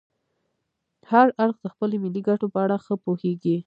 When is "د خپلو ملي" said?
1.61-2.21